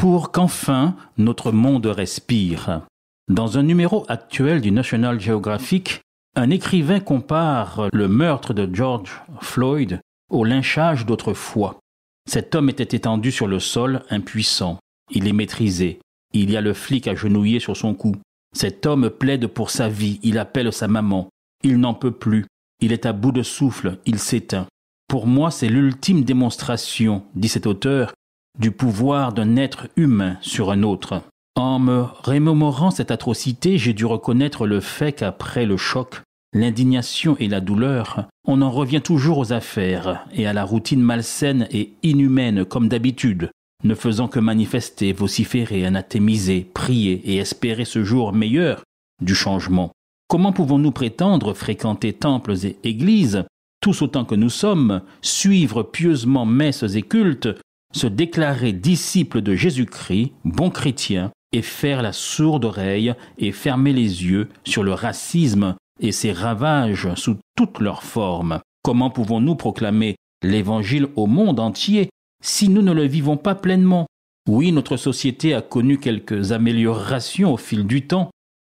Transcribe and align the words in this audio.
Pour 0.00 0.32
qu'enfin 0.32 0.96
notre 1.18 1.52
monde 1.52 1.84
respire. 1.84 2.86
Dans 3.28 3.58
un 3.58 3.62
numéro 3.62 4.06
actuel 4.08 4.62
du 4.62 4.70
National 4.70 5.20
Geographic, 5.20 6.00
un 6.34 6.48
écrivain 6.48 7.00
compare 7.00 7.90
le 7.92 8.08
meurtre 8.08 8.54
de 8.54 8.66
George 8.74 9.20
Floyd 9.42 10.00
au 10.30 10.44
lynchage 10.44 11.04
d'autrefois. 11.04 11.80
Cet 12.26 12.54
homme 12.54 12.70
était 12.70 12.96
étendu 12.96 13.30
sur 13.30 13.46
le 13.46 13.60
sol, 13.60 14.02
impuissant. 14.08 14.78
Il 15.10 15.28
est 15.28 15.34
maîtrisé. 15.34 16.00
Il 16.32 16.50
y 16.50 16.56
a 16.56 16.62
le 16.62 16.72
flic 16.72 17.06
agenouillé 17.06 17.60
sur 17.60 17.76
son 17.76 17.92
cou. 17.92 18.16
Cet 18.56 18.86
homme 18.86 19.10
plaide 19.10 19.48
pour 19.48 19.68
sa 19.68 19.90
vie, 19.90 20.18
il 20.22 20.38
appelle 20.38 20.72
sa 20.72 20.88
maman. 20.88 21.28
Il 21.62 21.76
n'en 21.76 21.92
peut 21.92 22.10
plus. 22.10 22.46
Il 22.80 22.94
est 22.94 23.04
à 23.04 23.12
bout 23.12 23.32
de 23.32 23.42
souffle, 23.42 23.98
il 24.06 24.18
s'éteint. 24.18 24.66
Pour 25.08 25.26
moi, 25.26 25.50
c'est 25.50 25.68
l'ultime 25.68 26.24
démonstration, 26.24 27.24
dit 27.34 27.48
cet 27.48 27.66
auteur, 27.66 28.14
du 28.60 28.70
pouvoir 28.70 29.32
d'un 29.32 29.56
être 29.56 29.88
humain 29.96 30.36
sur 30.42 30.70
un 30.70 30.82
autre. 30.82 31.22
En 31.56 31.78
me 31.78 32.02
remémorant 32.02 32.90
cette 32.90 33.10
atrocité, 33.10 33.78
j'ai 33.78 33.94
dû 33.94 34.04
reconnaître 34.04 34.66
le 34.66 34.80
fait 34.80 35.12
qu'après 35.12 35.64
le 35.64 35.78
choc, 35.78 36.20
l'indignation 36.52 37.36
et 37.38 37.48
la 37.48 37.60
douleur, 37.60 38.28
on 38.46 38.60
en 38.60 38.70
revient 38.70 39.00
toujours 39.00 39.38
aux 39.38 39.52
affaires 39.52 40.26
et 40.32 40.46
à 40.46 40.52
la 40.52 40.64
routine 40.64 41.00
malsaine 41.00 41.68
et 41.70 41.92
inhumaine 42.02 42.64
comme 42.66 42.88
d'habitude, 42.88 43.50
ne 43.82 43.94
faisant 43.94 44.28
que 44.28 44.40
manifester, 44.40 45.12
vociférer, 45.12 45.86
anathémiser, 45.86 46.68
prier 46.74 47.22
et 47.24 47.38
espérer 47.38 47.86
ce 47.86 48.04
jour 48.04 48.32
meilleur 48.32 48.82
du 49.22 49.34
changement. 49.34 49.90
Comment 50.28 50.52
pouvons-nous 50.52 50.92
prétendre 50.92 51.54
fréquenter 51.54 52.12
temples 52.12 52.54
et 52.66 52.76
églises, 52.84 53.44
tous 53.80 54.02
autant 54.02 54.26
que 54.26 54.34
nous 54.34 54.50
sommes, 54.50 55.00
suivre 55.22 55.82
pieusement 55.82 56.44
messes 56.44 56.84
et 56.94 57.02
cultes, 57.02 57.48
se 57.92 58.06
déclarer 58.06 58.72
disciples 58.72 59.40
de 59.40 59.54
Jésus-Christ, 59.54 60.32
bons 60.44 60.70
chrétiens, 60.70 61.30
et 61.52 61.62
faire 61.62 62.02
la 62.02 62.12
sourde 62.12 62.64
oreille 62.64 63.14
et 63.38 63.52
fermer 63.52 63.92
les 63.92 64.24
yeux 64.24 64.48
sur 64.64 64.84
le 64.84 64.92
racisme 64.92 65.74
et 65.98 66.12
ses 66.12 66.32
ravages 66.32 67.12
sous 67.16 67.36
toutes 67.56 67.80
leurs 67.80 68.04
formes 68.04 68.60
Comment 68.82 69.10
pouvons-nous 69.10 69.56
proclamer 69.56 70.16
l'Évangile 70.42 71.08
au 71.16 71.26
monde 71.26 71.60
entier 71.60 72.08
si 72.42 72.70
nous 72.70 72.80
ne 72.80 72.92
le 72.92 73.04
vivons 73.04 73.36
pas 73.36 73.54
pleinement? 73.54 74.06
Oui, 74.48 74.72
notre 74.72 74.96
société 74.96 75.52
a 75.52 75.60
connu 75.60 75.98
quelques 75.98 76.52
améliorations 76.52 77.52
au 77.52 77.58
fil 77.58 77.86
du 77.86 78.06
temps, 78.06 78.30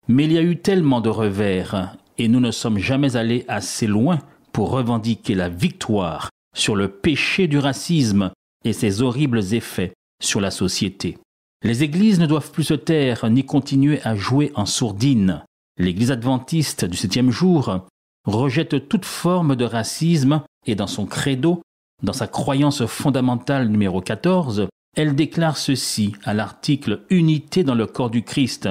mais 0.06 0.24
il 0.24 0.32
y 0.32 0.38
a 0.38 0.42
eu 0.42 0.58
tellement 0.58 1.00
de 1.00 1.08
revers, 1.08 1.96
et 2.18 2.28
nous 2.28 2.40
ne 2.40 2.50
sommes 2.50 2.78
jamais 2.78 3.16
allés 3.16 3.46
assez 3.48 3.86
loin 3.86 4.18
pour 4.52 4.70
revendiquer 4.70 5.34
la 5.34 5.48
victoire 5.48 6.28
sur 6.54 6.76
le 6.76 6.88
péché 6.88 7.48
du 7.48 7.58
racisme 7.58 8.30
et 8.64 8.72
ses 8.72 9.02
horribles 9.02 9.54
effets 9.54 9.92
sur 10.22 10.40
la 10.40 10.50
société. 10.50 11.18
Les 11.62 11.82
églises 11.82 12.20
ne 12.20 12.26
doivent 12.26 12.50
plus 12.50 12.64
se 12.64 12.74
taire 12.74 13.28
ni 13.30 13.44
continuer 13.44 14.00
à 14.02 14.14
jouer 14.14 14.52
en 14.54 14.66
sourdine. 14.66 15.44
L'Église 15.78 16.10
adventiste 16.10 16.84
du 16.84 16.96
septième 16.96 17.30
jour 17.30 17.86
rejette 18.26 18.88
toute 18.88 19.04
forme 19.04 19.56
de 19.56 19.64
racisme 19.64 20.42
et 20.66 20.74
dans 20.74 20.86
son 20.86 21.06
credo 21.06 21.62
dans 22.02 22.12
sa 22.12 22.26
croyance 22.26 22.84
fondamentale 22.84 23.68
numéro 23.68 24.00
14, 24.00 24.68
elle 24.96 25.14
déclare 25.14 25.56
ceci 25.56 26.12
à 26.24 26.34
l'article 26.34 27.00
Unité 27.08 27.64
dans 27.64 27.74
le 27.74 27.86
corps 27.86 28.10
du 28.10 28.22
Christ, 28.22 28.68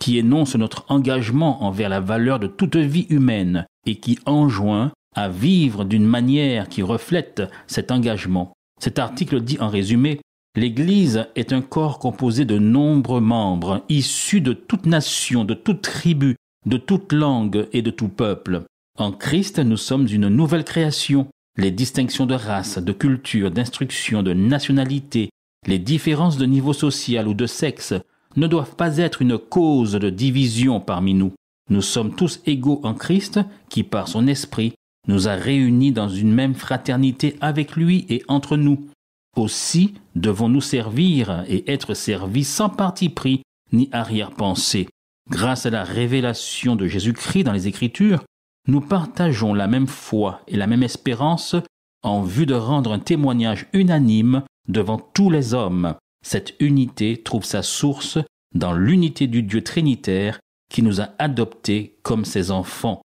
qui 0.00 0.18
énonce 0.18 0.56
notre 0.56 0.84
engagement 0.88 1.62
envers 1.62 1.88
la 1.88 2.00
valeur 2.00 2.40
de 2.40 2.48
toute 2.48 2.76
vie 2.76 3.06
humaine 3.08 3.66
et 3.86 3.96
qui 3.96 4.18
enjoint 4.26 4.90
à 5.14 5.28
vivre 5.28 5.84
d'une 5.84 6.06
manière 6.06 6.68
qui 6.68 6.82
reflète 6.82 7.42
cet 7.66 7.92
engagement. 7.92 8.52
Cet 8.82 8.98
article 8.98 9.40
dit 9.42 9.58
en 9.60 9.68
résumé 9.68 10.18
L'Église 10.56 11.28
est 11.36 11.52
un 11.52 11.62
corps 11.62 12.00
composé 12.00 12.44
de 12.44 12.58
nombreux 12.58 13.20
membres, 13.20 13.84
issus 13.88 14.40
de 14.40 14.54
toute 14.54 14.86
nation, 14.86 15.44
de 15.44 15.54
toute 15.54 15.82
tribu, 15.82 16.34
de 16.66 16.78
toute 16.78 17.12
langue 17.12 17.68
et 17.72 17.80
de 17.80 17.92
tout 17.92 18.08
peuple. 18.08 18.64
En 18.98 19.12
Christ, 19.12 19.60
nous 19.60 19.76
sommes 19.76 20.08
une 20.08 20.26
nouvelle 20.26 20.64
création, 20.64 21.28
les 21.56 21.70
distinctions 21.70 22.26
de 22.26 22.34
race, 22.34 22.78
de 22.78 22.92
culture, 22.92 23.52
d'instruction, 23.52 24.24
de 24.24 24.32
nationalité, 24.32 25.30
les 25.68 25.78
différences 25.78 26.36
de 26.36 26.44
niveau 26.44 26.72
social 26.72 27.28
ou 27.28 27.34
de 27.34 27.46
sexe 27.46 27.94
ne 28.34 28.48
doivent 28.48 28.74
pas 28.74 28.98
être 28.98 29.22
une 29.22 29.38
cause 29.38 29.92
de 29.92 30.10
division 30.10 30.80
parmi 30.80 31.14
nous. 31.14 31.32
Nous 31.70 31.82
sommes 31.82 32.16
tous 32.16 32.40
égaux 32.46 32.80
en 32.82 32.94
Christ 32.94 33.38
qui, 33.68 33.84
par 33.84 34.08
son 34.08 34.26
esprit, 34.26 34.74
nous 35.08 35.28
a 35.28 35.34
réunis 35.34 35.92
dans 35.92 36.08
une 36.08 36.32
même 36.32 36.54
fraternité 36.54 37.36
avec 37.40 37.76
lui 37.76 38.06
et 38.08 38.22
entre 38.28 38.56
nous. 38.56 38.88
Aussi 39.36 39.94
devons-nous 40.14 40.60
servir 40.60 41.44
et 41.48 41.70
être 41.70 41.94
servis 41.94 42.44
sans 42.44 42.68
parti 42.68 43.08
pris 43.08 43.42
ni 43.72 43.88
arrière-pensée. 43.92 44.88
Grâce 45.30 45.66
à 45.66 45.70
la 45.70 45.84
révélation 45.84 46.76
de 46.76 46.86
Jésus-Christ 46.86 47.44
dans 47.44 47.52
les 47.52 47.68
Écritures, 47.68 48.22
nous 48.68 48.80
partageons 48.80 49.54
la 49.54 49.66
même 49.66 49.86
foi 49.86 50.42
et 50.46 50.56
la 50.56 50.66
même 50.66 50.82
espérance 50.82 51.56
en 52.02 52.22
vue 52.22 52.46
de 52.46 52.54
rendre 52.54 52.92
un 52.92 52.98
témoignage 52.98 53.66
unanime 53.72 54.42
devant 54.68 54.98
tous 54.98 55.30
les 55.30 55.54
hommes. 55.54 55.94
Cette 56.24 56.54
unité 56.60 57.20
trouve 57.22 57.44
sa 57.44 57.62
source 57.62 58.18
dans 58.54 58.72
l'unité 58.72 59.26
du 59.26 59.42
Dieu 59.42 59.62
trinitaire 59.62 60.38
qui 60.70 60.82
nous 60.82 61.00
a 61.00 61.10
adoptés 61.18 61.96
comme 62.02 62.24
ses 62.24 62.50
enfants. 62.50 63.02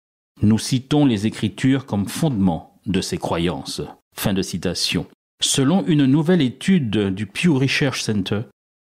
Nous 0.42 0.58
citons 0.58 1.06
les 1.06 1.28
Écritures 1.28 1.86
comme 1.86 2.08
fondement 2.08 2.80
de 2.86 3.02
ces 3.02 3.18
croyances. 3.18 3.82
Fin 4.16 4.34
de 4.34 4.42
citation. 4.42 5.06
Selon 5.42 5.86
une 5.86 6.06
nouvelle 6.06 6.42
étude 6.42 7.14
du 7.14 7.26
Pew 7.26 7.50
Research 7.50 8.02
Center, 8.02 8.42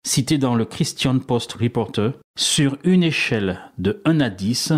citée 0.05 0.37
dans 0.37 0.55
le 0.55 0.65
Christian 0.65 1.19
Post 1.19 1.53
Reporter, 1.53 2.13
sur 2.37 2.77
une 2.83 3.03
échelle 3.03 3.59
de 3.77 4.01
1 4.05 4.19
à 4.19 4.29
10, 4.29 4.73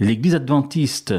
L'Église 0.00 0.36
adventiste 0.36 1.14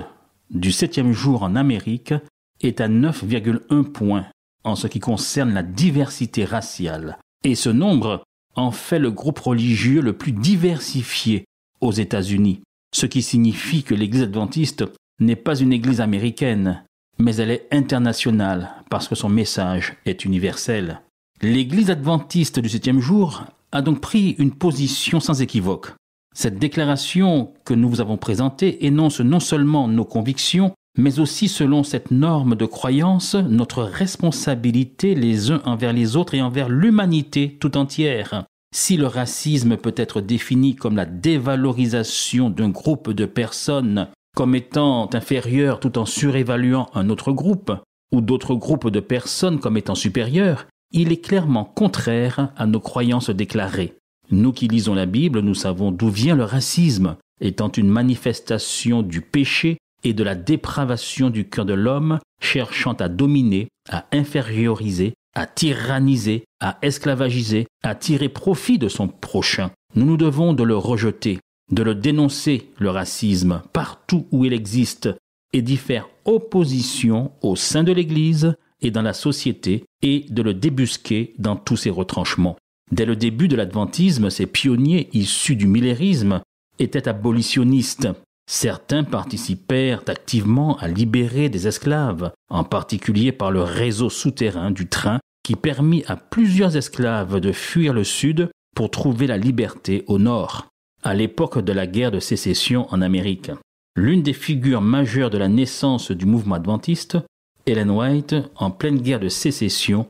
du 0.49 0.71
septième 0.71 1.11
jour 1.11 1.43
en 1.43 1.57
Amérique 1.57 2.13
est 2.61 2.79
à 2.79 2.87
9,1 2.87 3.83
points 3.83 4.25
en 4.63 4.77
ce 4.77 4.87
qui 4.87 4.99
concerne 4.99 5.53
la 5.53 5.63
diversité 5.63 6.45
raciale. 6.45 7.17
Et 7.43 7.55
ce 7.55 7.69
nombre 7.69 8.23
en 8.55 8.71
fait 8.71 8.99
le 8.99 9.11
groupe 9.11 9.39
religieux 9.39 10.01
le 10.01 10.13
plus 10.13 10.31
diversifié 10.31 11.43
aux 11.81 11.91
États-Unis, 11.91 12.61
ce 12.91 13.05
qui 13.05 13.21
signifie 13.21 13.83
que 13.83 13.95
l'Église 13.95 14.23
adventiste 14.23 14.85
n'est 15.19 15.35
pas 15.35 15.57
une 15.57 15.73
Église 15.73 16.01
américaine, 16.01 16.83
mais 17.17 17.35
elle 17.35 17.51
est 17.51 17.67
internationale 17.71 18.69
parce 18.89 19.07
que 19.07 19.15
son 19.15 19.29
message 19.29 19.95
est 20.05 20.25
universel. 20.25 21.01
L'Église 21.41 21.91
adventiste 21.91 22.59
du 22.59 22.69
septième 22.69 22.99
jour 22.99 23.45
a 23.71 23.81
donc 23.81 24.01
pris 24.01 24.35
une 24.39 24.51
position 24.51 25.19
sans 25.19 25.41
équivoque. 25.41 25.93
Cette 26.35 26.59
déclaration 26.59 27.53
que 27.65 27.73
nous 27.73 27.89
vous 27.89 28.01
avons 28.01 28.17
présentée 28.17 28.85
énonce 28.85 29.19
non 29.19 29.39
seulement 29.39 29.87
nos 29.87 30.05
convictions, 30.05 30.73
mais 30.97 31.19
aussi 31.19 31.47
selon 31.47 31.83
cette 31.83 32.11
norme 32.11 32.55
de 32.55 32.65
croyance, 32.65 33.35
notre 33.35 33.83
responsabilité 33.83 35.15
les 35.15 35.51
uns 35.51 35.61
envers 35.65 35.93
les 35.93 36.15
autres 36.15 36.35
et 36.35 36.41
envers 36.41 36.69
l'humanité 36.69 37.57
tout 37.59 37.77
entière. 37.77 38.45
Si 38.71 38.97
le 38.97 39.07
racisme 39.07 39.77
peut 39.77 39.95
être 39.97 40.21
défini 40.21 40.75
comme 40.75 40.95
la 40.95 41.05
dévalorisation 41.05 42.49
d'un 42.49 42.69
groupe 42.69 43.11
de 43.11 43.25
personnes 43.25 44.07
comme 44.35 44.55
étant 44.55 45.09
inférieur 45.13 45.79
tout 45.79 45.97
en 45.97 46.05
surévaluant 46.05 46.89
un 46.93 47.09
autre 47.09 47.31
groupe, 47.31 47.71
ou 48.11 48.21
d'autres 48.21 48.55
groupes 48.55 48.89
de 48.89 48.99
personnes 48.99 49.59
comme 49.59 49.77
étant 49.77 49.95
supérieurs, 49.95 50.67
il 50.91 51.11
est 51.11 51.21
clairement 51.21 51.65
contraire 51.65 52.51
à 52.55 52.65
nos 52.65 52.79
croyances 52.79 53.29
déclarées. 53.29 53.95
Nous 54.31 54.51
qui 54.51 54.67
lisons 54.67 54.93
la 54.93 55.05
Bible, 55.05 55.39
nous 55.39 55.55
savons 55.55 55.91
d'où 55.91 56.09
vient 56.09 56.35
le 56.35 56.43
racisme, 56.43 57.17
étant 57.41 57.71
une 57.71 57.89
manifestation 57.89 59.01
du 59.01 59.21
péché 59.21 59.77
et 60.03 60.13
de 60.13 60.23
la 60.23 60.35
dépravation 60.35 61.29
du 61.29 61.49
cœur 61.49 61.65
de 61.65 61.73
l'homme, 61.73 62.19
cherchant 62.41 62.93
à 62.93 63.09
dominer, 63.09 63.67
à 63.89 64.05
inférioriser, 64.11 65.13
à 65.39 65.45
tyranniser, 65.45 66.43
à 66.59 66.77
esclavagiser, 66.81 67.65
à 67.81 67.95
tirer 67.95 68.27
profit 68.27 68.77
de 68.77 68.89
son 68.89 69.07
prochain. 69.07 69.71
Nous 69.95 70.05
nous 70.05 70.17
devons 70.17 70.51
de 70.51 70.63
le 70.63 70.75
rejeter, 70.75 71.39
de 71.71 71.81
le 71.81 71.95
dénoncer, 71.95 72.71
le 72.77 72.89
racisme, 72.89 73.61
partout 73.71 74.27
où 74.31 74.43
il 74.43 74.51
existe, 74.51 75.07
et 75.53 75.61
d'y 75.61 75.77
faire 75.77 76.09
opposition 76.25 77.31
au 77.41 77.55
sein 77.55 77.85
de 77.85 77.93
l'Église 77.93 78.53
et 78.81 78.91
dans 78.91 79.01
la 79.01 79.13
société, 79.13 79.85
et 80.01 80.25
de 80.29 80.41
le 80.41 80.53
débusquer 80.53 81.33
dans 81.39 81.55
tous 81.55 81.77
ses 81.77 81.89
retranchements. 81.89 82.57
Dès 82.91 83.05
le 83.05 83.15
début 83.15 83.47
de 83.47 83.55
l'adventisme, 83.55 84.29
ces 84.29 84.45
pionniers 84.45 85.07
issus 85.13 85.55
du 85.55 85.67
millérisme 85.67 86.41
étaient 86.79 87.07
abolitionnistes. 87.07 88.09
Certains 88.45 89.05
participèrent 89.05 90.03
activement 90.07 90.77
à 90.79 90.89
libérer 90.89 91.47
des 91.47 91.65
esclaves, 91.65 92.33
en 92.49 92.65
particulier 92.65 93.31
par 93.31 93.51
le 93.51 93.61
réseau 93.61 94.09
souterrain 94.09 94.71
du 94.71 94.87
train 94.87 95.19
qui 95.49 95.55
permit 95.55 96.03
à 96.05 96.15
plusieurs 96.15 96.77
esclaves 96.77 97.39
de 97.39 97.51
fuir 97.51 97.91
le 97.91 98.03
sud 98.03 98.51
pour 98.75 98.91
trouver 98.91 99.25
la 99.25 99.39
liberté 99.39 100.03
au 100.05 100.19
nord, 100.19 100.67
à 101.01 101.15
l'époque 101.15 101.57
de 101.57 101.73
la 101.73 101.87
guerre 101.87 102.11
de 102.11 102.19
sécession 102.19 102.85
en 102.91 103.01
Amérique. 103.01 103.49
L'une 103.95 104.21
des 104.21 104.33
figures 104.33 104.81
majeures 104.81 105.31
de 105.31 105.39
la 105.39 105.47
naissance 105.47 106.11
du 106.11 106.27
mouvement 106.27 106.53
adventiste, 106.53 107.17
Ellen 107.65 107.89
White, 107.89 108.35
en 108.57 108.69
pleine 108.69 109.01
guerre 109.01 109.19
de 109.19 109.27
sécession, 109.27 110.05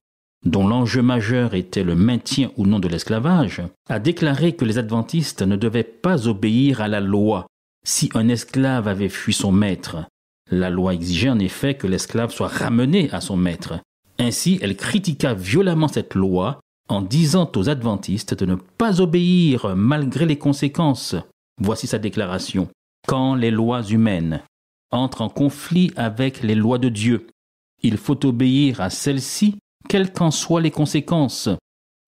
dont 0.45 0.68
l'enjeu 0.68 1.01
majeur 1.01 1.53
était 1.53 1.85
le 1.85 1.95
maintien 1.95 2.51
ou 2.57 2.65
non 2.65 2.80
de 2.80 2.89
l'esclavage, 2.89 3.62
a 3.88 4.00
déclaré 4.00 4.57
que 4.57 4.65
les 4.65 4.77
adventistes 4.77 5.42
ne 5.42 5.56
devaient 5.56 5.83
pas 5.83 6.27
obéir 6.27 6.81
à 6.81 6.89
la 6.89 7.00
loi 7.00 7.47
si 7.85 8.09
un 8.13 8.27
esclave 8.27 8.89
avait 8.89 9.07
fui 9.07 9.31
son 9.31 9.53
maître. 9.53 10.03
La 10.51 10.69
loi 10.69 10.94
exigeait 10.94 11.30
en 11.30 11.39
effet 11.39 11.75
que 11.75 11.88
l'esclave 11.88 12.33
soit 12.33 12.50
ramené 12.50 13.09
à 13.13 13.21
son 13.21 13.38
maître. 13.38 13.80
Ainsi, 14.19 14.60
elle 14.62 14.75
critiqua 14.75 15.33
violemment 15.33 15.88
cette 15.88 16.13
loi 16.13 16.60
en 16.89 17.01
disant 17.01 17.50
aux 17.56 17.69
adventistes 17.69 18.33
de 18.33 18.45
ne 18.45 18.56
pas 18.56 19.00
obéir 19.00 19.75
malgré 19.75 20.25
les 20.25 20.38
conséquences. 20.38 21.16
Voici 21.62 21.88
sa 21.88 22.00
déclaration. 22.00 22.68
Quand 23.07 23.36
les 23.36 23.51
lois 23.51 23.83
humaines 23.83 24.42
entrent 24.92 25.21
en 25.21 25.30
conflit 25.30 25.92
avec 25.95 26.44
les 26.44 26.56
lois 26.56 26.80
de 26.80 26.89
Dieu, 26.89 27.27
il 27.81 27.98
faut 27.98 28.25
obéir 28.25 28.81
à 28.81 28.89
celles-ci 28.89 29.57
quelles 29.88 30.12
qu'en 30.12 30.31
soient 30.31 30.62
les 30.62 30.71
conséquences. 30.71 31.50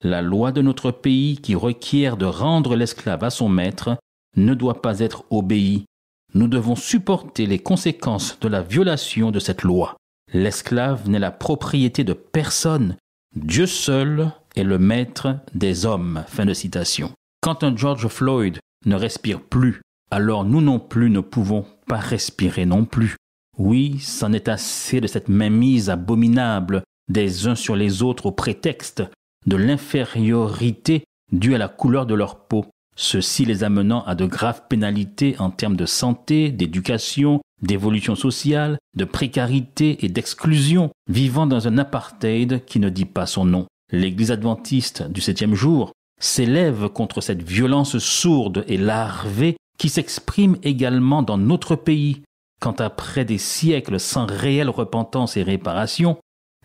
La 0.04 0.22
loi 0.22 0.52
de 0.52 0.62
notre 0.62 0.92
pays 0.92 1.38
qui 1.38 1.56
requiert 1.56 2.18
de 2.18 2.26
rendre 2.26 2.76
l'esclave 2.76 3.24
à 3.24 3.30
son 3.30 3.48
maître 3.48 3.98
ne 4.36 4.54
doit 4.54 4.82
pas 4.82 5.00
être 5.00 5.24
obéie. 5.30 5.86
Nous 6.34 6.48
devons 6.48 6.76
supporter 6.76 7.46
les 7.46 7.60
conséquences 7.60 8.40
de 8.40 8.48
la 8.48 8.62
violation 8.62 9.32
de 9.32 9.40
cette 9.40 9.64
loi. 9.64 9.96
L'esclave 10.34 11.10
n'est 11.10 11.20
la 11.20 11.32
propriété 11.32 12.04
de 12.04 12.14
personne. 12.14 12.96
Dieu 13.36 13.66
seul 13.66 14.32
est 14.56 14.64
le 14.64 14.80
maître 14.80 15.38
des 15.54 15.86
hommes. 15.86 16.24
Fin 16.28 16.46
de 16.46 16.54
citation. 16.54 17.12
Quand 17.42 17.64
un 17.64 17.76
George 17.76 18.08
Floyd 18.08 18.60
ne 18.86 18.96
respire 18.96 19.42
plus, 19.42 19.82
alors 20.10 20.46
nous 20.46 20.62
non 20.62 20.80
plus 20.80 21.10
ne 21.10 21.20
pouvons 21.20 21.66
pas 21.88 21.98
respirer 21.98 22.66
non 22.66 22.86
plus. 22.86 23.16
Oui, 23.58 24.00
c'en 24.00 24.32
est 24.32 24.48
assez 24.48 25.02
de 25.02 25.08
cette 25.08 25.28
mainmise 25.28 25.90
abominable 25.90 26.84
des 27.10 27.48
uns 27.48 27.56
sur 27.56 27.76
les 27.76 28.02
autres 28.02 28.28
au 28.28 28.32
prétexte 28.32 29.04
de 29.46 29.56
l'infériorité 29.56 31.04
due 31.32 31.56
à 31.56 31.58
la 31.58 31.68
couleur 31.68 32.06
de 32.06 32.14
leur 32.14 32.48
peau, 32.48 32.66
ceci 32.96 33.46
les 33.46 33.64
amenant 33.64 34.04
à 34.06 34.16
de 34.16 34.26
graves 34.26 34.64
pénalités 34.70 35.36
en 35.40 35.50
termes 35.50 35.76
de 35.76 35.86
santé, 35.86 36.52
d'éducation, 36.52 37.42
d'évolution 37.62 38.16
sociale, 38.16 38.78
de 38.96 39.06
précarité 39.06 40.06
et 40.06 40.10
d'exclusion, 40.10 40.92
vivant 41.10 41.48
dans 41.48 41.68
un 41.68 41.78
apartheid 41.78 42.66
qui 42.66 42.80
ne 42.80 42.90
dit 42.90 43.06
pas 43.06 43.26
son 43.26 43.46
nom. 43.46 43.68
L'Église 43.92 44.32
adventiste 44.32 45.04
du 45.04 45.22
septième 45.22 45.56
jour 45.56 45.92
s'élève 46.20 46.90
contre 46.90 47.22
cette 47.22 47.44
violence 47.44 47.98
sourde 47.98 48.64
et 48.68 48.78
larvée 48.78 49.58
qui 49.78 49.90
s'exprime 49.90 50.58
également 50.64 51.24
dans 51.24 51.38
notre 51.38 51.76
pays, 51.76 52.22
quand 52.60 52.82
après 52.82 53.26
des 53.26 53.40
siècles 53.40 54.00
sans 54.00 54.28
réelle 54.28 54.70
repentance 54.70 55.36
et 55.38 55.44
réparation, 55.44 56.18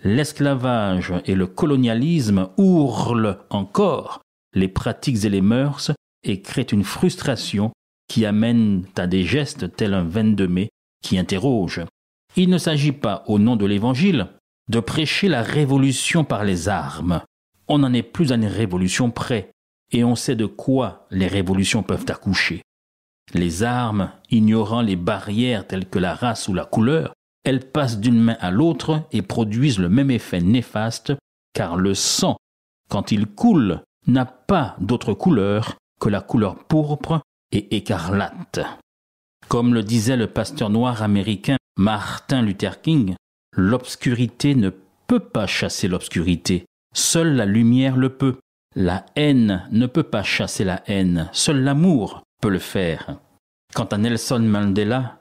l'esclavage 0.05 1.15
et 1.25 1.35
le 1.35 1.47
colonialisme 1.47 2.49
ourlent 2.59 3.39
encore 3.51 4.21
les 4.55 4.69
pratiques 4.69 5.25
et 5.25 5.31
les 5.31 5.41
mœurs 5.41 5.93
et 6.23 6.43
créent 6.43 6.63
une 6.63 6.85
frustration 6.85 7.73
qui 8.09 8.27
amène 8.27 8.85
à 8.97 9.07
des 9.07 9.25
gestes 9.25 9.75
tels 9.75 9.95
un 9.95 10.05
22 10.05 10.49
mai 10.49 10.69
interroge. 11.15 11.85
Il 12.37 12.51
ne 12.51 12.59
s'agit 12.59 12.93
pas, 12.93 13.25
au 13.27 13.39
nom 13.39 13.57
de 13.57 13.67
l'Évangile, 13.67 14.29
de 14.69 14.81
prêcher 14.81 15.29
la 15.29 15.43
révolution 15.43 16.25
par 16.25 16.45
les 16.45 16.69
armes. 16.69 17.23
On 17.69 17.79
n'en 17.79 17.93
est 17.93 18.03
plus 18.03 18.33
à 18.33 18.35
une 18.35 18.47
révolution 18.47 19.11
près, 19.11 19.51
et 19.93 20.05
on 20.05 20.17
sait 20.17 20.37
de 20.37 20.47
quoi 20.47 21.07
les 21.11 21.27
révolutions 21.27 21.83
peuvent 21.83 22.07
accoucher. 22.09 22.63
Les 23.35 23.63
armes, 23.63 24.11
ignorant 24.31 24.83
les 24.83 24.97
barrières 24.97 25.67
telles 25.67 25.89
que 25.89 25.99
la 25.99 26.15
race 26.15 26.49
ou 26.49 26.55
la 26.55 26.65
couleur, 26.65 27.13
elles 27.45 27.71
passent 27.71 28.01
d'une 28.01 28.21
main 28.21 28.37
à 28.41 28.51
l'autre 28.51 29.03
et 29.13 29.23
produisent 29.23 29.79
le 29.79 29.89
même 29.89 30.11
effet 30.11 30.41
néfaste, 30.41 31.13
car 31.53 31.77
le 31.77 31.95
sang, 31.95 32.37
quand 32.89 33.13
il 33.13 33.27
coule, 33.27 33.83
n'a 34.07 34.25
pas 34.25 34.77
d'autre 34.81 35.15
couleur 35.15 35.77
que 36.01 36.09
la 36.09 36.21
couleur 36.21 36.65
pourpre 36.65 37.21
et 37.53 37.77
écarlate. 37.77 38.61
Comme 39.49 39.75
le 39.75 39.83
disait 39.83 40.17
le 40.17 40.27
pasteur 40.27 40.71
noir 40.71 41.03
américain 41.03 41.57
Martin 41.77 42.43
Luther 42.43 42.81
King, 42.81 43.15
l'obscurité 43.57 44.57
ne 44.57 44.71
peut 45.07 45.21
pas 45.21 45.47
chasser 45.47 45.87
l'obscurité, 45.87 46.67
seule 46.95 47.37
la 47.37 47.47
lumière 47.47 47.97
le 47.97 48.09
peut. 48.09 48.37
La 48.75 49.07
haine 49.15 49.63
ne 49.71 49.87
peut 49.87 50.03
pas 50.03 50.25
chasser 50.25 50.65
la 50.65 50.83
haine, 50.87 51.31
seul 51.33 51.63
l'amour 51.63 52.23
peut 52.43 52.51
le 52.51 52.59
faire. 52.59 53.19
Quant 53.73 53.85
à 53.85 53.99
Nelson 53.99 54.41
Mandela, 54.41 55.19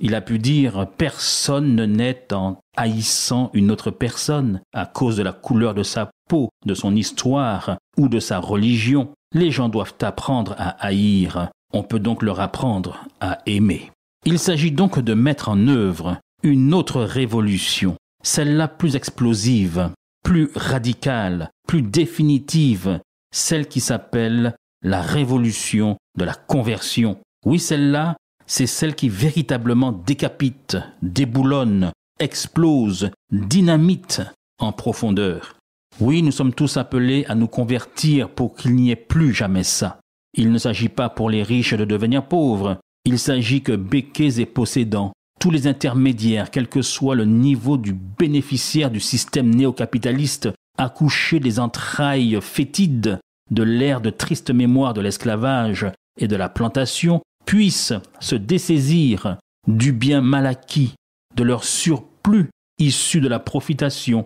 il 0.00 0.14
a 0.14 0.20
pu 0.20 0.38
dire 0.38 0.88
Personne 0.96 1.74
ne 1.74 1.86
naît 1.86 2.32
en 2.32 2.56
haïssant 2.76 3.50
une 3.54 3.70
autre 3.70 3.90
personne 3.90 4.60
à 4.72 4.86
cause 4.86 5.16
de 5.16 5.22
la 5.22 5.32
couleur 5.32 5.74
de 5.74 5.84
sa 5.84 6.10
peau, 6.28 6.50
de 6.66 6.74
son 6.74 6.96
histoire 6.96 7.78
ou 7.96 8.08
de 8.08 8.18
sa 8.18 8.38
religion. 8.38 9.12
Les 9.34 9.50
gens 9.50 9.68
doivent 9.68 9.94
apprendre 10.00 10.54
à 10.58 10.70
haïr. 10.84 11.48
On 11.72 11.82
peut 11.82 11.98
donc 11.98 12.22
leur 12.22 12.40
apprendre 12.40 13.04
à 13.20 13.38
aimer. 13.46 13.90
Il 14.24 14.38
s'agit 14.38 14.72
donc 14.72 14.98
de 14.98 15.14
mettre 15.14 15.48
en 15.48 15.68
œuvre 15.68 16.18
une 16.42 16.74
autre 16.74 17.02
révolution, 17.02 17.96
celle-là 18.22 18.68
plus 18.68 18.96
explosive, 18.96 19.90
plus 20.24 20.50
radicale, 20.54 21.50
plus 21.66 21.82
définitive, 21.82 23.00
celle 23.32 23.66
qui 23.66 23.80
s'appelle 23.80 24.54
la 24.82 25.02
révolution 25.02 25.96
de 26.16 26.24
la 26.24 26.34
conversion. 26.34 27.18
Oui, 27.44 27.58
celle-là, 27.58 28.16
c'est 28.46 28.66
celle 28.66 28.94
qui 28.94 29.08
véritablement 29.08 29.92
décapite, 29.92 30.76
déboulonne, 31.02 31.92
explose, 32.18 33.10
dynamite 33.30 34.22
en 34.58 34.72
profondeur. 34.72 35.56
Oui, 36.00 36.22
nous 36.22 36.32
sommes 36.32 36.54
tous 36.54 36.76
appelés 36.76 37.24
à 37.28 37.34
nous 37.34 37.48
convertir 37.48 38.30
pour 38.30 38.54
qu'il 38.54 38.74
n'y 38.74 38.90
ait 38.90 38.96
plus 38.96 39.32
jamais 39.32 39.64
ça. 39.64 40.00
Il 40.38 40.52
ne 40.52 40.58
s'agit 40.58 40.88
pas 40.88 41.08
pour 41.08 41.30
les 41.30 41.42
riches 41.42 41.74
de 41.74 41.84
devenir 41.84 42.24
pauvres, 42.24 42.78
il 43.04 43.18
s'agit 43.18 43.60
que 43.60 43.72
béquets 43.72 44.40
et 44.40 44.46
possédants, 44.46 45.12
tous 45.40 45.50
les 45.50 45.66
intermédiaires, 45.66 46.52
quel 46.52 46.68
que 46.68 46.80
soit 46.80 47.16
le 47.16 47.24
niveau 47.24 47.76
du 47.76 47.92
bénéficiaire 47.92 48.92
du 48.92 49.00
système 49.00 49.52
néocapitaliste, 49.52 50.50
accouchés 50.78 51.40
des 51.40 51.58
entrailles 51.58 52.38
fétides 52.40 53.18
de 53.50 53.62
l'ère 53.64 54.00
de 54.00 54.10
triste 54.10 54.52
mémoire 54.52 54.94
de 54.94 55.00
l'esclavage 55.00 55.86
et 56.20 56.28
de 56.28 56.36
la 56.36 56.48
plantation, 56.48 57.20
puissent 57.44 57.94
se 58.20 58.36
dessaisir 58.36 59.38
du 59.66 59.92
bien 59.92 60.20
mal 60.20 60.46
acquis, 60.46 60.94
de 61.34 61.42
leur 61.42 61.64
surplus 61.64 62.48
issu 62.78 63.20
de 63.20 63.28
la 63.28 63.40
profitation, 63.40 64.24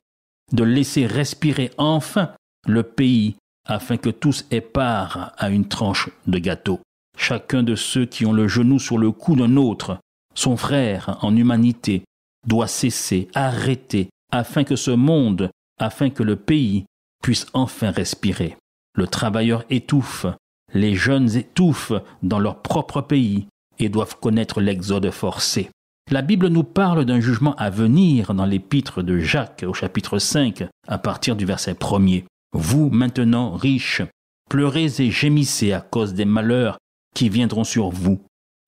de 0.52 0.62
laisser 0.62 1.06
respirer 1.06 1.70
enfin 1.78 2.32
le 2.66 2.82
pays 2.82 3.36
afin 3.66 3.96
que 3.96 4.10
tous 4.10 4.44
aient 4.50 4.60
part 4.60 5.32
à 5.38 5.50
une 5.50 5.68
tranche 5.68 6.10
de 6.26 6.38
gâteau. 6.38 6.80
Chacun 7.16 7.62
de 7.62 7.74
ceux 7.74 8.06
qui 8.06 8.26
ont 8.26 8.32
le 8.32 8.48
genou 8.48 8.78
sur 8.78 8.98
le 8.98 9.12
cou 9.12 9.36
d'un 9.36 9.56
autre, 9.56 9.98
son 10.34 10.56
frère 10.56 11.18
en 11.22 11.36
humanité, 11.36 12.04
doit 12.46 12.66
cesser, 12.66 13.28
arrêter, 13.34 14.08
afin 14.32 14.64
que 14.64 14.76
ce 14.76 14.90
monde, 14.90 15.50
afin 15.78 16.10
que 16.10 16.22
le 16.22 16.36
pays 16.36 16.86
puisse 17.22 17.46
enfin 17.52 17.90
respirer. 17.90 18.56
Le 18.96 19.06
travailleur 19.06 19.64
étouffe, 19.70 20.26
les 20.74 20.94
jeunes 20.94 21.36
étouffent 21.36 21.92
dans 22.22 22.38
leur 22.38 22.62
propre 22.62 23.00
pays 23.00 23.46
et 23.78 23.88
doivent 23.88 24.18
connaître 24.18 24.60
l'exode 24.60 25.10
forcé. 25.10 25.70
La 26.10 26.22
Bible 26.22 26.48
nous 26.48 26.64
parle 26.64 27.04
d'un 27.04 27.20
jugement 27.20 27.54
à 27.56 27.70
venir 27.70 28.34
dans 28.34 28.44
l'épître 28.44 29.02
de 29.02 29.18
Jacques 29.18 29.64
au 29.66 29.72
chapitre 29.72 30.18
5 30.18 30.64
à 30.88 30.98
partir 30.98 31.36
du 31.36 31.44
verset 31.44 31.74
1er. 31.74 32.24
Vous 32.52 32.90
maintenant 32.90 33.52
riches, 33.52 34.02
pleurez 34.48 35.00
et 35.00 35.10
gémissez 35.10 35.72
à 35.72 35.80
cause 35.80 36.14
des 36.14 36.24
malheurs 36.24 36.78
qui 37.14 37.28
viendront 37.28 37.64
sur 37.64 37.90
vous. 37.90 38.20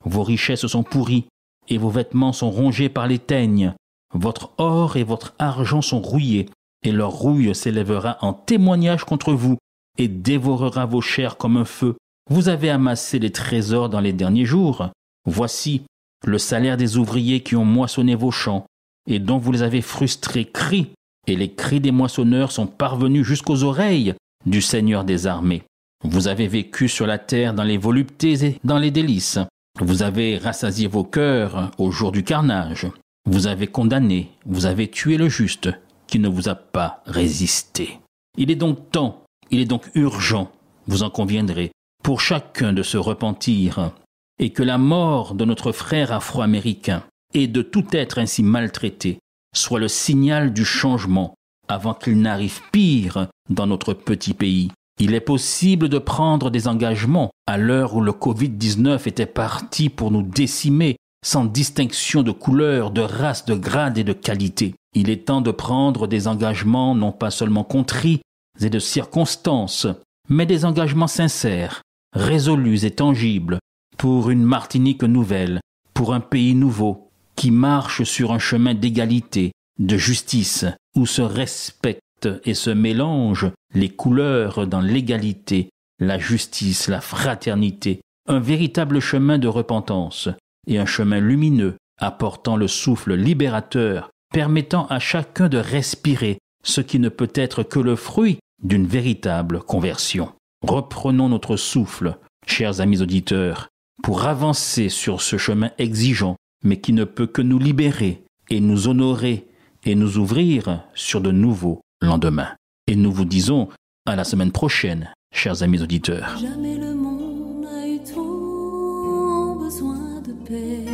Vos 0.05 0.23
richesses 0.23 0.67
sont 0.67 0.83
pourries 0.83 1.27
et 1.69 1.79
vos 1.79 1.91
vêtements 1.91 2.33
sont 2.33 2.51
rongés 2.51 2.89
par 2.89 3.07
les 3.07 3.19
teignes. 3.19 3.75
Votre 4.13 4.53
or 4.59 4.97
et 4.97 5.05
votre 5.05 5.35
argent 5.39 5.83
sont 5.83 6.01
rouillés 6.01 6.49
et 6.83 6.93
leur 6.93 7.11
rouille 7.11 7.55
s'élèvera 7.55 8.19
en 8.21 8.33
témoignage 8.33 9.05
contre 9.05 9.33
vous 9.33 9.59
et 9.99 10.09
dévorera 10.09 10.87
vos 10.87 11.01
chairs 11.01 11.37
comme 11.37 11.57
un 11.57 11.65
feu. 11.65 11.97
Vous 12.31 12.49
avez 12.49 12.71
amassé 12.71 13.19
des 13.19 13.33
trésors 13.33 13.89
dans 13.89 14.01
les 14.01 14.13
derniers 14.13 14.45
jours. 14.45 14.89
Voici 15.27 15.83
le 16.25 16.39
salaire 16.39 16.77
des 16.77 16.97
ouvriers 16.97 17.43
qui 17.43 17.57
ont 17.57 17.65
moissonné 17.65 18.15
vos 18.15 18.31
champs, 18.31 18.67
et 19.07 19.19
dont 19.19 19.39
vous 19.39 19.53
les 19.53 19.63
avez 19.63 19.83
frustrés 19.83 20.47
crie, 20.47 20.93
et 21.27 21.37
les 21.37 21.53
cris 21.53 21.81
des 21.81 21.93
moissonneurs 21.93 22.53
sont 22.53 22.67
parvenus 22.67 23.25
jusqu'aux 23.25 23.63
oreilles. 23.63 24.15
du 24.47 24.61
Seigneur 24.61 25.05
des 25.05 25.27
armées. 25.27 25.63
Vous 26.03 26.29
avez 26.29 26.49
vécu 26.49 26.87
sur 26.87 27.07
la 27.07 27.17
terre 27.17 27.55
dans 27.55 27.63
les 27.63 27.79
voluptés 27.79 28.45
et 28.45 28.61
dans 28.63 28.79
les 28.79 28.91
délices. 28.91 29.39
Vous 29.81 30.03
avez 30.03 30.37
rassasié 30.37 30.87
vos 30.87 31.05
cœurs 31.05 31.71
au 31.79 31.91
jour 31.91 32.13
du 32.13 32.25
carnage. 32.25 32.87
Vous 33.27 33.47
avez 33.47 33.67
condamné, 33.67 34.31
vous 34.45 34.67
avez 34.67 34.89
tué 34.91 35.17
le 35.17 35.31
juste, 35.31 35.71
qui 36.07 36.19
ne 36.19 36.29
vous 36.29 36.51
a 36.51 36.55
pas 36.55 37.03
résisté. 37.07 38.01
Il 38.37 38.51
est 38.51 38.57
donc 38.57 38.91
temps, 38.91 39.25
il 39.51 39.61
est 39.61 39.65
donc 39.65 39.91
urgent, 39.95 40.53
vous 40.87 41.03
en 41.03 41.11
conviendrez, 41.11 41.73
pour 42.03 42.21
chacun 42.21 42.75
de 42.75 42.83
se 42.83 42.99
repentir, 42.99 43.93
et 44.39 44.51
que 44.51 44.63
la 44.63 44.77
mort 44.77 45.35
de 45.35 45.47
notre 45.47 45.73
frère 45.73 46.13
afro-américain 46.13 47.03
et 47.33 47.49
de 47.49 47.63
tout 47.63 47.87
être 47.93 48.19
ainsi 48.19 48.43
maltraité 48.43 49.19
soit 49.55 49.81
le 49.81 49.89
signal 49.89 50.53
du 50.53 50.65
changement 50.65 51.35
avant 51.69 51.95
qu'il 51.95 52.21
n'arrive 52.21 52.61
pire 52.73 53.29
dans 53.49 53.67
notre 53.67 53.95
petit 53.95 54.35
pays. 54.35 54.71
Il 55.01 55.15
est 55.15 55.21
possible 55.21 55.89
de 55.89 55.99
prendre 55.99 56.51
des 56.51 56.69
engagements 56.69 57.31
à 57.47 57.57
l'heure 57.57 57.97
où 57.97 58.01
le 58.01 58.13
Covid-19 58.13 59.09
était 59.09 59.27
parti 59.27 59.89
pour 59.89 60.11
nous 60.11 60.23
décimer 60.23 60.97
sans 61.25 61.47
distinction 61.47 62.23
de 62.23 62.31
couleur, 62.31 62.91
de 62.91 63.01
race, 63.01 63.45
de 63.47 63.55
grade 63.55 63.99
et 63.99 64.05
de 64.05 64.13
qualité. 64.13 64.75
Il 64.95 65.11
est 65.11 65.25
temps 65.25 65.41
de 65.41 65.51
prendre 65.51 66.07
des 66.07 66.29
engagements 66.29 66.95
non 66.95 67.13
pas 67.13 67.31
seulement 67.31 67.65
contris 67.65 68.21
et 68.61 68.71
de 68.71 68.79
circonstances, 68.79 69.87
mais 70.29 70.47
des 70.47 70.65
engagements 70.65 71.09
sincères, 71.09 71.83
résolus 72.15 72.85
et 72.85 72.93
tangibles, 72.93 73.59
pour 73.97 74.31
une 74.31 74.45
Martinique 74.45 75.03
nouvelle, 75.03 75.61
pour 75.93 76.15
un 76.15 76.21
pays 76.21 76.55
nouveau, 76.55 77.04
qui 77.45 77.51
marche 77.51 78.05
sur 78.05 78.33
un 78.33 78.39
chemin 78.39 78.73
d'égalité, 78.73 79.53
de 79.79 79.99
justice, 79.99 80.65
où 80.97 81.05
se 81.05 81.21
respectent 81.21 82.31
et 82.47 82.55
se 82.55 82.71
mélangent 82.71 83.51
les 83.75 83.91
couleurs 83.91 84.67
dans 84.67 84.81
l'égalité, 84.81 85.69
la 85.99 86.19
justice, 86.19 86.89
la 86.89 87.03
fraternité, 87.03 88.01
un 88.31 88.39
véritable 88.39 88.99
chemin 88.99 89.37
de 89.37 89.47
repentance 89.47 90.31
et 90.67 90.79
un 90.79 90.87
chemin 90.87 91.21
lumineux 91.21 91.77
apportant 92.01 92.57
le 92.57 92.67
souffle 92.67 93.13
libérateur, 93.13 94.09
permettant 94.33 94.87
à 94.87 94.99
chacun 94.99 95.51
de 95.51 95.59
respirer 95.59 96.39
ce 96.65 96.81
qui 96.81 96.99
ne 96.99 97.11
peut 97.11 97.33
être 97.35 97.63
que 97.63 97.79
le 97.79 97.95
fruit 97.95 98.39
d'une 98.63 98.87
véritable 98.87 99.61
conversion. 99.61 100.33
Reprenons 100.63 101.29
notre 101.29 101.57
souffle, 101.57 102.17
chers 102.47 102.81
amis 102.81 103.03
auditeurs, 103.03 103.69
pour 104.03 104.25
avancer 104.25 104.89
sur 104.89 105.21
ce 105.21 105.37
chemin 105.37 105.73
exigeant, 105.77 106.37
mais 106.65 106.81
qui 106.81 106.93
ne 106.93 107.05
peut 107.05 107.27
que 107.27 107.43
nous 107.43 107.59
libérer 107.59 108.25
et 108.51 108.61
nous 108.61 108.89
honorer 108.89 109.47
et 109.85 109.95
nous 109.95 110.19
ouvrir 110.19 110.83
sur 110.95 111.21
de 111.21 111.31
nouveaux 111.31 111.81
lendemains. 112.01 112.57
Et 112.87 112.97
nous 112.97 113.13
vous 113.13 113.25
disons 113.25 113.69
à 114.07 114.17
la 114.17 114.25
semaine 114.25 114.53
prochaine, 114.53 115.13
chers 115.33 115.63
amis 115.63 115.83
auditeurs. 115.83 116.37
Jamais 116.39 116.77
le 116.77 116.95
monde 116.95 117.65
n'a 117.65 117.89
eu 117.89 118.03
trop 118.03 119.55
besoin 119.59 120.21
de 120.21 120.33
paix. 120.47 120.85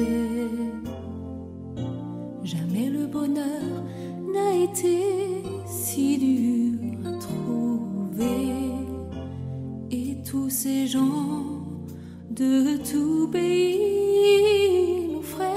Jamais 2.45 2.91
le 2.91 3.07
bonheur 3.07 3.85
n'a 4.33 4.55
été 4.55 5.03
si 5.67 6.19
dur 6.19 7.13
à 7.13 7.19
trouver. 7.19 8.55
Et 9.91 10.17
tous 10.29 10.51
ces 10.51 10.87
gens 10.87 11.61
de 12.31 12.77
tout 12.89 13.29
pays, 13.29 14.80